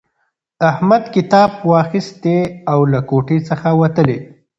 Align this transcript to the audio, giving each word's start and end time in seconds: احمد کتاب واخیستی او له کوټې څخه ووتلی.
احمد 0.69 1.03
کتاب 1.15 1.49
واخیستی 1.71 2.37
او 2.71 2.79
له 2.91 2.99
کوټې 3.09 3.37
څخه 3.49 3.67
ووتلی. 3.73 4.17